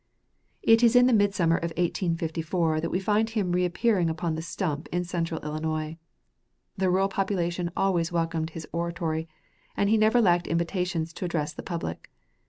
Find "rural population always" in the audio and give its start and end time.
6.89-8.11